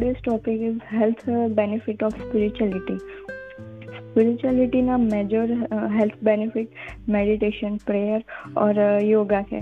[0.00, 2.94] today's topic is health uh, benefit of spirituality.
[4.04, 5.50] સ્પિરિચ્યુઆલિટીના major
[5.96, 6.68] health benefit
[7.08, 8.20] meditation prayer
[8.56, 9.60] or yoga છે.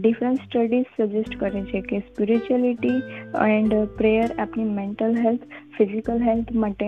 [0.00, 3.00] Different studies suggest કરે છે કે spirituality
[3.48, 5.40] and prayer આપણી mental health
[5.78, 6.86] physical health માટે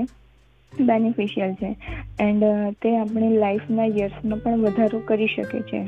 [0.73, 1.77] beneficial છે.
[2.21, 2.45] And
[2.83, 5.83] તે આપણી લાઈફના યર્સમાં પણ વધારો કરી શકે છે.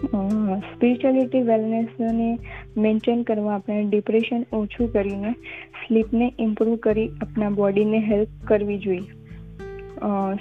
[0.00, 2.28] સ્પિરિચ્યુઆલિટી વેલનેસને
[2.76, 5.32] મેન્ટેન કરવા આપણે ડિપ્રેશન ઓછું કરીને
[5.80, 9.08] સ્લીપને ઇમ્પ્રૂવ કરી આપણા બોડીને હેલ્પ કરવી જોઈએ.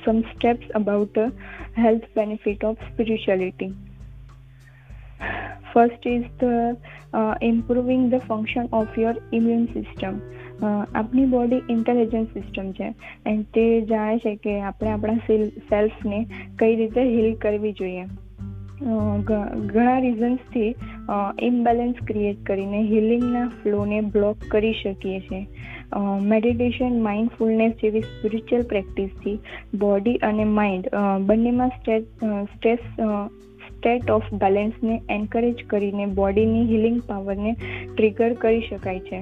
[0.06, 1.20] Some steps about
[1.78, 3.72] health benefit of spirituality
[5.74, 6.48] first is the
[7.44, 10.16] improving the function of your immune system
[10.96, 12.88] આપણી બોડી ઇન્ટેલિજન્ટ સિસ્ટમ છે.
[13.26, 15.20] એન્ડ તે જાણે છે કે આપણે આપણા
[15.70, 16.26] સેલ્ફને
[16.60, 18.06] કઈ રીતે હીલ કરવી જોઈએ.
[18.82, 20.76] ઘણા રીઝન્સથી
[21.42, 25.48] ઇમ્બેલેન્સ ક્રિએટ કરીને હિલિંગના ફ્લોને બ્લોક કરી શકીએ છીએ.
[26.22, 29.40] મેડિટેશન માઇન્ડફુલનેસ જેવી સ્પિરિચ્યુઅલ પ્રેક્ટિસથી
[29.80, 30.90] બોડી અને માઇન્ડ
[31.22, 32.80] બંનેમાં સ્ટ્રેસ
[33.70, 37.56] સ્ટેટ ઓફ બેલેન્સને એન્કરેજ કરીને બોડીની હિલિંગ પાવરને
[37.98, 39.20] ટ્રિગર કરી શકાય છે.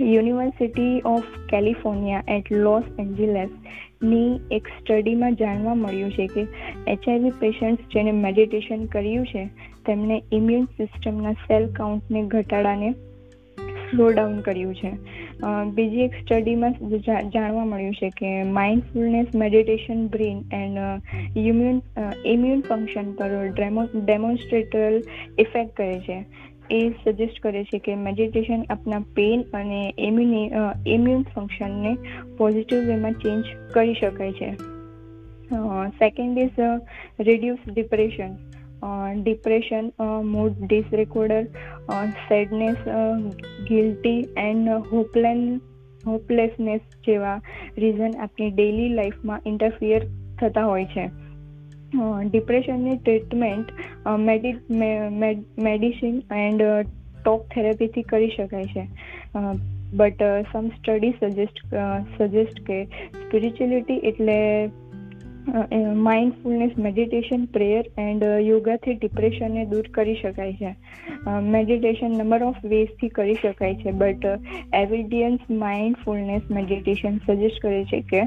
[0.00, 3.50] University of California at Los Angeles
[4.02, 6.46] ની એક સ્ટડીમાં જાણવા મળ્યું છે કે
[6.88, 9.46] એચઆઈવી પેશન્ટ્સ જેને મેડિટેશન કર્યું છે
[9.86, 12.92] તેમણે ઇમ્યુન સિસ્ટમના સેલ કાઉન્ટને ઘટાડાને
[13.90, 14.92] સ્લો ડાઉન કર્યું છે.
[15.74, 16.74] બીજી એક સ્ટડીમાં
[17.30, 21.82] જાણવા મળ્યું છે કે mindfulness meditation brain and immune
[22.24, 23.36] immune function પર
[23.94, 25.02] ડેમોન્સ્ટ્રેટલ
[25.38, 26.24] ઇફેક્ટ કરે છે.
[26.72, 30.50] એ સજેસ્ટ કરે છે કે મેડિટેશન આપના પેન અને ઇમ્યુની
[30.86, 31.96] ઇમ્યુન ફંક્શનને
[32.38, 34.50] પોઝિટિવ વેમાં ચેન્જ કરી શકાય છે.
[35.98, 36.60] Second is
[37.20, 38.32] reduce depression
[39.22, 39.90] depression
[40.24, 41.44] mood disorder
[42.28, 42.76] sadness
[43.68, 45.42] guilty and hopeless
[46.06, 47.40] hopelessness જેવા
[47.78, 50.02] રીઝન આપની ડેઇલી લાઈફમાં ઇન્ટરફિયર
[50.40, 51.04] થતા હોય છે.
[51.94, 53.72] ડિપ્રેશનની ટ્રીટમેન્ટ
[55.58, 56.62] મેડિસિન એન્ડ
[57.24, 58.84] ટોક થેરેપીથી કરી શકાય છે.
[59.94, 61.58] But some study suggest
[62.18, 64.38] suggest કે સ્પિરિચ્યુઅલિટી એટલે
[66.06, 70.70] માઇન્ડફુલનેસ મેડિટેશન પ્રેયર એન્ડ યોગાથી ડિપ્રેશનને દૂર કરી શકાય છે.
[71.48, 74.24] મેડિટેશન નંબર ઓફ વેઝથી કરી શકાય છે but
[74.74, 78.22] evidence mindfulness meditation suggest કરે છે કે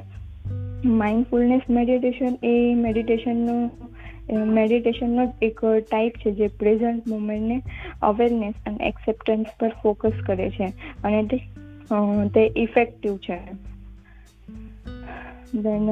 [0.85, 3.69] માઇન્ડફુલનેસ મેડિટેશન એ મેડિટેશનનું
[4.53, 7.61] મેડિટેશનનો એક ટાઈપ છે જે પ્રેઝન્ટ મુમેન્ટને
[8.01, 10.67] અવેરનેસ અને એક્સેપ્ટન્સ પર ફોકસ કરે છે
[11.03, 11.39] અને તે
[12.33, 13.39] તે ઇફેક્ટિવ છે.
[15.55, 15.89] Then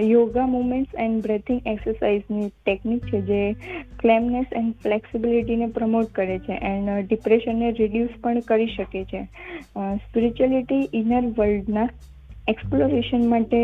[0.00, 3.40] yoga movements and breathing એક્સરસાઇઝની technique છે જે
[3.98, 9.22] ક્લેમનેસ એન્ડ ફ્લેક્સિબિલિટીને પ્રમોટ કરે છે એન્ડ ડિપ્રેશનને રિડ્યુસ પણ કરી શકે છે.
[9.96, 11.88] સ્પિરિચ્યુઅલિટી ઇનર વર્લ્ડના
[12.48, 13.58] એક્સપ્લોરેશન માટે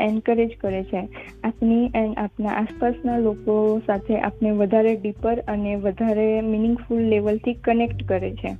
[0.00, 1.08] એન્કરેજ કરે છે.
[1.44, 8.30] આપની એન્ડ આપના આસપાસના લોકો સાથે આપને વધારે ડીપર અને વધારે મિનિંગફુલ લેવલથી કનેક્ટ કરે
[8.30, 8.56] છે.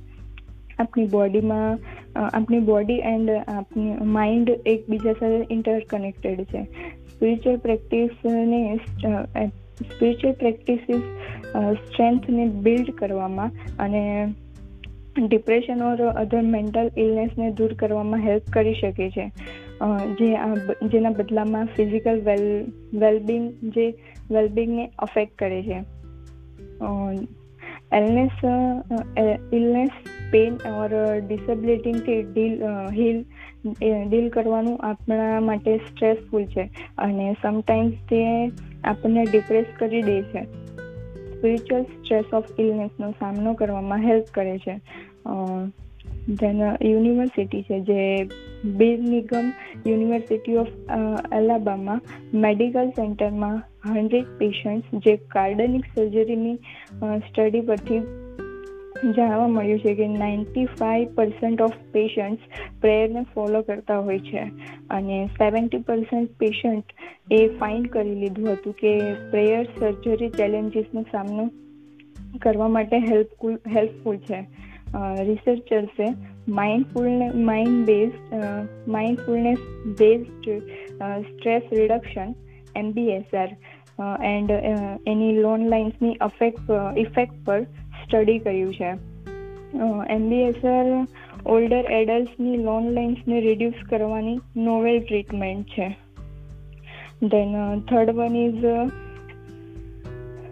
[0.79, 1.77] આપની બોડીમાં
[2.19, 6.63] આપની બોડી એન્ડ આપની માઇન્ડ એકબીજા સાથે ઇન્ટરકનેક્ટેડ છે.
[7.07, 11.01] સ્પિરિચ્યુઅલ પ્રેક્ટિસને સ્પિરિચ્યુઅલ પ્રેક્ટિસિસ
[11.55, 14.33] સ્ટ્રેન્થને બિલ્ડ કરવામાં અને
[15.25, 19.31] ડિપ્રેશન ઓર અધર મેન્ટલ ઇલનેસને દૂર કરવામાં હેલ્પ કરી શકે છે.
[20.19, 20.35] જે
[20.87, 23.89] જેના બદલામાં ફિઝિકલ વેલ વેલબિંગ જે
[24.31, 25.83] વેલબિંગને અફેક્ટ કરે છે.
[27.91, 28.31] એલનેસ
[29.53, 29.89] ઇલનેસ
[30.31, 30.89] પેન ઓર
[31.27, 33.25] ડિસેબિલિટીથી ડીલ હીલ
[34.07, 36.69] ડીલ કરવાનું આપણા માટે સ્ટ્રેસફુલ છે.
[36.97, 38.51] અને સમટાઈમ્સ તે
[38.83, 40.66] આપણને ડિપ્રેસ કરી દે છે.
[41.37, 44.75] સ્પિરિચ્યુઅલ સ્ટ્રેસ ઓફ ઇલનેસનો સામનો કરવામાં હેલ્પ કરે છે.
[46.29, 48.01] ધેન યુનિવર્સિટી છે, જે
[48.77, 49.51] બિર નિગમ
[49.87, 50.71] યુનિવર્સિટી ઓફ
[51.31, 52.01] અલાબામાં
[52.33, 56.55] મેડિકલ સેન્ટરમાં હંડ્રેડ પેશન્ટ્સ જે કાર્ડનિક સર્જરીની
[57.27, 57.99] સ્ટડી પરથી
[59.03, 62.43] જાણવા મળ્યું છે કે ninety five percent of patients
[62.81, 64.43] પ્રેયરને follow કરતા હોય છે.
[64.89, 66.85] અને સેવન્ટી પર્સન્ટ પેશન્ટ
[67.31, 71.49] એ ફાઇન્ડ કરી લીધું હતું કે પ્રેયર સર્જરી ચેલેન્જીસનો સામનો
[72.41, 74.45] કરવા માટે હેલ્પફુલ હેલ્પફુલ છે.
[75.23, 76.05] રિસર્ચર્સે
[76.47, 78.35] માઇન્ડફુલને mind based
[78.87, 79.57] mindfulness
[79.99, 80.49] based
[81.21, 82.35] stress reduction
[82.75, 83.49] MBSR
[84.23, 84.51] and
[85.07, 86.59] એની લોન લાઇન્સની અફેક્ટ
[86.97, 87.65] ઇફેક્ટ પર
[88.07, 88.91] સ્ટડી કર્યું છે.
[90.09, 90.85] એમબીએસઆર
[91.45, 95.87] ઓલ્ડર એડલ્ટ્સની લોન લાઇન્સને રિડ્યુસ કરવાની નોવેલ ટ્રીટમેન્ટ છે.
[97.23, 98.63] Then third one is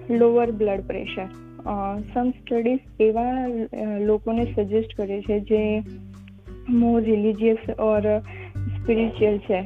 [0.10, 1.28] lower blood pressure
[2.14, 3.48] some studies એવા
[4.00, 5.62] લોકોને સજેસ્ટ કરે છે જે
[6.70, 8.20] મોર રિલિજિયસ ઓર
[8.76, 9.62] સ્પિરિચ્યુઅલ છે.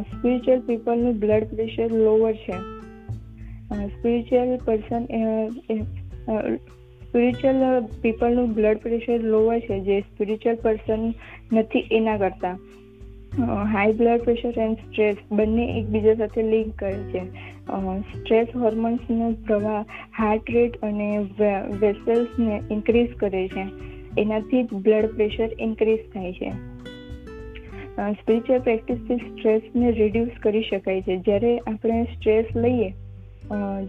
[0.00, 2.56] સ્પિરિચ્યુઅલ પીપલનું બ્લડ પ્રેશર લોઅર છે.
[3.86, 5.06] સ્પિરિચ્યુઅલ પર્સન
[7.10, 11.14] સ્પિરિચ્યુઅલ પીપલનું બ્લડ પ્રેશર લોઅર છે, જે સ્પિરિચ્યુઅલ પર્સન
[11.52, 12.58] નથી, એના કરતાં.
[13.72, 17.24] High blood pressure and stress બંને એકબીજા સાથે લિંક કરે છે.
[18.00, 19.84] સ્ટ્રેસ હોર્મોન્સનો પ્રવાહ
[20.18, 21.18] હાર્ટ રેટ અને
[21.80, 23.66] વેસલ્સને ઇન્ક્રીઝ કરે છે.
[24.18, 26.50] એનાથી બ્લડ પ્રેશર ઇન્ક્રીઝ થાય છે.
[28.12, 31.16] સ્પિરિચ્યુઅલ પ્રેક્ટિસથી સ્ટ્રેસને રિડ્યુસ કરી શકાય છે.
[31.16, 32.92] જ્યારે આપણે સ્ટ્રેસ લઈએ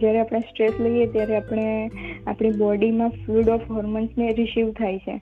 [0.00, 1.90] જ્યારે આપણે સ્ટ્રેસ લઈએ ત્યારે આપણે
[2.26, 5.16] આપણી બોડીમાં ફ્લુડ ઓફ હોર્મોન્સને રિસીવ થાય છે.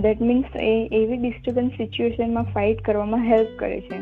[0.00, 4.00] દેટ મીન્સ એ, એવી ડિસ્ટર્બન્સ સિચ્યુએશનમાં ફાઇટ કરવામાં હેલ્પ કરે છે.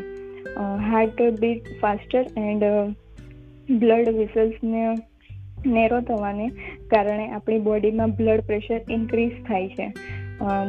[0.91, 2.63] Heart beat faster and
[3.79, 4.83] blood વિસલ્સને
[5.65, 6.47] narrow થવાને
[6.87, 9.87] કારણે આપણી બોડીમાં બ્લડ પ્રેશર ઇન્ક્રીઝ થાય છે.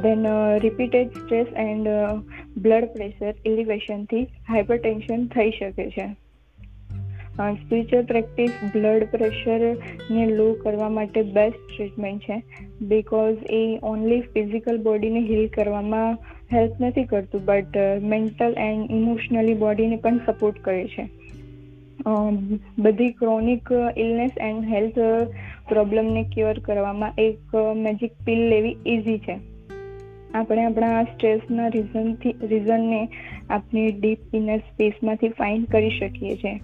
[0.03, 0.27] Then
[0.63, 1.89] repeated stress and
[2.59, 6.07] blood pressure એલિવેશનથી hypertension થઈ શકે છે.
[7.39, 12.43] સ્પિરિચ્યુઅલ પ્રેક્ટિસ બ્લડ પ્રેશરને લો કરવા માટે બેસ્ટ ટ્રીટમેન્ટ છે.
[12.83, 16.19] બિકોઝ એ ઓનલી ફિઝિકલ બોડીને હીલ કરવામાં
[16.53, 21.09] હેલ્પ નથી કરતું બટ મેન્ટલ એન્ડ ઇમોશનલી બોડીને પણ સપોર્ટ કરે છે.
[22.79, 24.99] બધી ક્રોનિક ઇલનેસ એન્ડ હેલ્થ
[25.69, 29.39] પ્રોબ્લેમને ક્યોર કરવામાં એક મેજિક પિલ લેવી ઇઝી છે.
[30.35, 33.09] આપણે આપણા સ્ટ્રેસના રીઝનથી રીઝનને
[33.51, 36.61] આપણી ડીપ ઇનર સ્પેસમાંથી ફાઇન્ડ કરી શકીએ છીએ.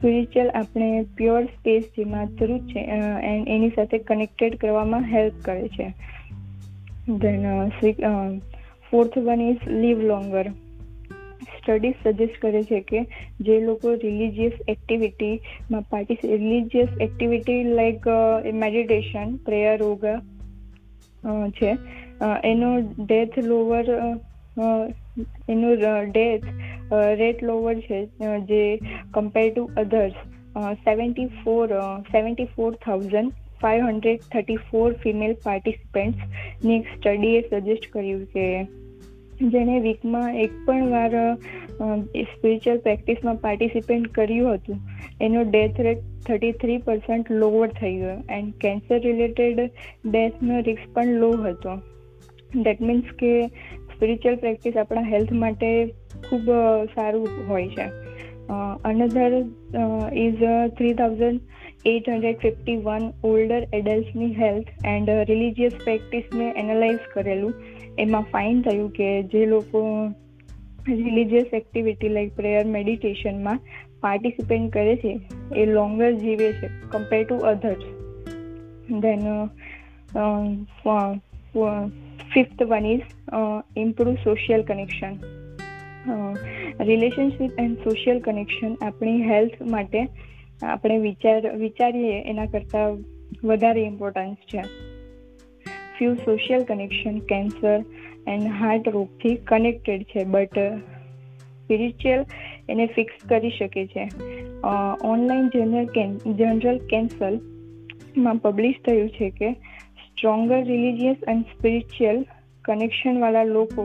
[0.00, 5.86] સ્પિરિચ્યુઅલ આપણે પ્યોર સ્પેસ જેમાં ટ્રુથ છે એન્ડ એની સાથે કનેક્ટેડ કરવામાં હેલ્પ કરે છે.
[7.08, 7.44] Then
[8.90, 10.46] fourth one is live longer
[11.50, 13.00] studies suggest કરે છે કે
[13.40, 18.06] જે લોકો રિલિજિયસ એક્ટિવિટીમાં પાર્ટિસિ religious activity like
[18.54, 20.16] meditation prayer yoga
[21.48, 21.76] છે.
[22.44, 22.70] એનો
[23.04, 23.84] ડેથ લોવર
[25.48, 26.48] એનું ડેથ
[27.20, 28.00] રેટ લોવર છે
[28.48, 28.62] જે
[29.14, 30.18] compare to others
[30.84, 31.76] seventy four
[32.10, 38.46] seventy four thousand five hundred thirty four female પાર્ટિસિપેન્ટ્સની એક સ્ટડીએ સજેસ્ટ કર્યું કે
[39.52, 41.12] જેણે વીકમાં એક પણ વાર
[42.30, 44.80] સ્પિરિચ્યુઅલ પ્રેક્ટિસમાં પાર્ટિસિપેટ કર્યું હતું,
[45.20, 49.62] એનો death rate thirty three percent lower થઈ ગયો એન્ડ કેન્સર રિલેટેડ
[50.06, 51.76] ડેથનો રિસ્ક પણ લો હતો.
[52.62, 53.32] દેટ મીન્સ કે
[54.00, 55.86] સ્પિરિચ્યુઅલ પ્રેક્ટિસ આપણા હેલ્થ માટે
[56.28, 56.50] ખૂબ
[56.94, 57.82] સારું હોય છે.
[58.84, 59.32] Another
[60.16, 60.44] is
[60.78, 61.40] three thousand
[61.86, 67.54] eight hundred fifty one older એડલ્ટની health and religious પ્રેક્ટિસને એનાલાઇઝ કરેલું.
[67.98, 69.84] એમાં ફાઇન થયું કે જે લોકો
[70.88, 73.60] રિલિજિયસ એક્ટિવિટી લાઈક પ્રેયર મેડિટેશનમાં
[74.00, 75.20] પાર્ટિસિપેટ કરે છે,
[75.56, 77.84] એ લોંગર જીવે છે compare to others
[82.34, 83.06] fifth one is
[83.76, 85.14] improve social connection
[86.88, 90.00] relationship and social connection આપણી હેલ્થ માટે
[90.64, 92.96] આપણે વિચાર, વિચારીએ એના કરતાં
[93.44, 94.62] વધારે ઇમ્પોર્ટન્સ છે.
[95.98, 97.78] Few social connection cancer
[98.28, 100.58] and heart રોગથી કનેક્ટેડ છે બટ
[101.62, 102.22] સ્પિરિચ્યુઅલ
[102.68, 104.04] એને ફિક્સ કરી શકે છે.
[105.04, 105.86] ઓનલાઈન જનરલ
[106.34, 109.50] જનરલ કેન્સલમાં પબ્લિશ થયું છે કે
[110.20, 112.18] સ્ટ્રોંગર રિલિજિયસ એન્ડ સ્પિરિચ્યુઅલ
[112.64, 113.84] કનેક્શનવાળા લોકો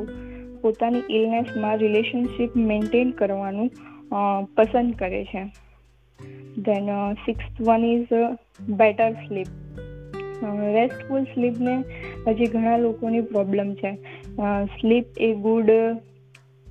[0.62, 3.70] પોતાની ઇલનેસમાં રિલેશનશિપ મેન્ટેન કરવાનું
[4.56, 5.44] પસંદ કરે છે.
[6.58, 8.12] Then six one is
[8.70, 9.48] better sleep
[10.74, 11.76] restful સ્લીપને
[12.28, 13.94] હજી ઘણા લોકોની પ્રોબ્લેમ છે.
[14.66, 15.72] સ્લીપ એ ગુડ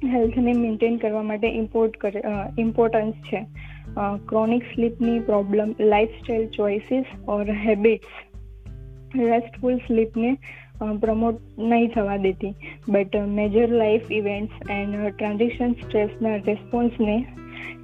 [0.05, 2.23] હેલ્થને મેન્ટેન કરવા માટે ઇમ્પોર્ટ કરે
[2.59, 3.43] ઇમ્પોર્ટન્સ છે.
[4.29, 8.24] Chronic સ્લીપની problem lifestyle choices or habits
[9.15, 10.31] restful સ્લીપને
[11.01, 12.55] promote નહીં થવા દેતી.
[12.89, 17.17] But major life events and transaction સ્ટ્રેસના રિસ્પોન્સને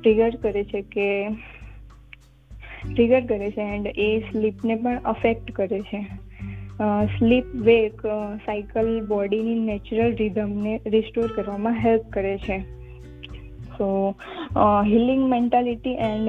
[0.02, 1.06] ટ્રિગર કરે છે કે
[2.94, 6.00] ટ્રિગર કરે છે એન્ડ એ સ્લીપને પણ અફેક્ટ કરે છે.
[7.18, 8.02] સ્લીપ વેક
[8.46, 12.58] સાયકલ બોડીની નેચરલ રિધમને રિસ્ટોર કરવામાં હેલ્પ કરે છે.
[13.78, 13.88] So
[14.86, 16.28] healing mentality and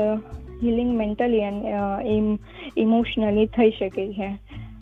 [0.63, 2.39] healing mentally and
[2.77, 4.29] emotionally થઈ શકે છે.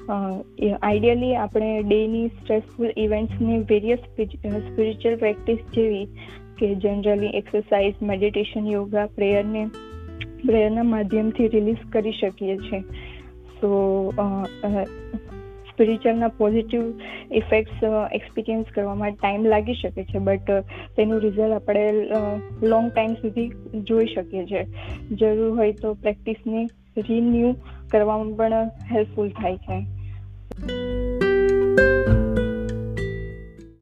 [0.10, 6.06] આઈડિયલી આપણે ડેની સ્ટ્રેસફુલ ઇવેન્ટ્સની વેરિયસ સ્પિરિચ્યુઅલ પ્રેક્ટિસ જેવી
[6.60, 9.68] કે જનરલી એક્સરસાઇઝ મેડિટેશન યોગા પ્રેયરને
[10.46, 12.80] પ્રેયરના માધ્યમથી રિલીઝ કરી શકીએ છીએ.
[13.62, 13.70] સો
[15.70, 16.82] સ્પિરિચ્યુઅલના પોઝિટિવ
[17.32, 20.52] ઇફેક્ટ્સ એક્સપિરિયન્સ કરવામાં ટાઈમ લાગી શકે છે બટ
[20.98, 21.86] તેનું રિઝલ્ટ આપણે
[22.64, 23.48] લોંગ ટાઈમ સુધી
[23.84, 24.66] જોઈ શકીએ છીએ.
[25.12, 26.66] જરૂર હોય તો પ્રેક્ટિસને
[26.98, 27.54] રિન્યૂ
[27.92, 29.80] કરવામાં પણ હેલ્પફુલ થાય છે.
[30.62, 31.09] Bye.